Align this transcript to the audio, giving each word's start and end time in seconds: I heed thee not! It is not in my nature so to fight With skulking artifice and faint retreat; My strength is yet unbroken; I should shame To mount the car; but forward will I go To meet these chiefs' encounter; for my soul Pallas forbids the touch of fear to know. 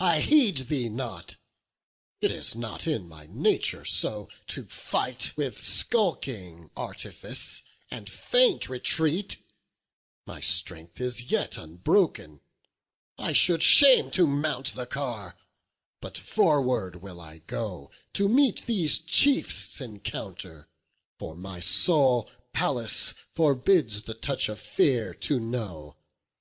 I 0.00 0.22
heed 0.22 0.56
thee 0.66 0.88
not! 0.88 1.36
It 2.20 2.32
is 2.32 2.56
not 2.56 2.88
in 2.88 3.06
my 3.08 3.28
nature 3.30 3.84
so 3.84 4.28
to 4.48 4.64
fight 4.66 5.30
With 5.36 5.60
skulking 5.60 6.70
artifice 6.76 7.62
and 7.88 8.10
faint 8.10 8.68
retreat; 8.68 9.36
My 10.26 10.40
strength 10.40 11.00
is 11.00 11.30
yet 11.30 11.56
unbroken; 11.56 12.40
I 13.18 13.32
should 13.32 13.62
shame 13.62 14.10
To 14.10 14.26
mount 14.26 14.74
the 14.74 14.84
car; 14.84 15.36
but 16.00 16.18
forward 16.18 16.96
will 17.00 17.20
I 17.20 17.38
go 17.38 17.92
To 18.14 18.28
meet 18.28 18.66
these 18.66 18.98
chiefs' 18.98 19.80
encounter; 19.80 20.66
for 21.20 21.36
my 21.36 21.60
soul 21.60 22.28
Pallas 22.52 23.14
forbids 23.32 24.02
the 24.02 24.14
touch 24.14 24.48
of 24.48 24.58
fear 24.58 25.14
to 25.14 25.38
know. 25.38 25.94